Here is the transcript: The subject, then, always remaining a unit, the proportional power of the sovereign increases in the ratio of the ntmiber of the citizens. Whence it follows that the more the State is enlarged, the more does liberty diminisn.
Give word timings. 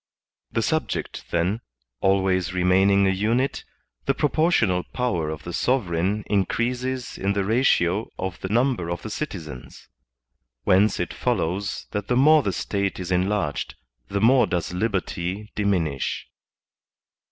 The 0.51 0.63
subject, 0.63 1.25
then, 1.29 1.61
always 1.99 2.55
remaining 2.55 3.05
a 3.05 3.11
unit, 3.11 3.63
the 4.07 4.15
proportional 4.15 4.81
power 4.81 5.29
of 5.29 5.43
the 5.43 5.53
sovereign 5.53 6.23
increases 6.25 7.19
in 7.19 7.33
the 7.33 7.43
ratio 7.45 8.09
of 8.17 8.39
the 8.41 8.47
ntmiber 8.47 8.91
of 8.91 9.03
the 9.03 9.11
citizens. 9.11 9.89
Whence 10.63 10.99
it 10.99 11.13
follows 11.13 11.85
that 11.91 12.07
the 12.07 12.17
more 12.17 12.41
the 12.41 12.51
State 12.51 12.99
is 12.99 13.11
enlarged, 13.11 13.75
the 14.07 14.19
more 14.21 14.47
does 14.47 14.73
liberty 14.73 15.51
diminisn. 15.55 16.23